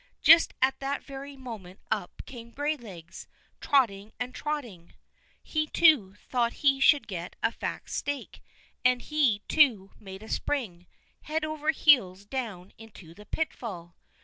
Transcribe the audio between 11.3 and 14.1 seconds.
over heels down into the pitfall.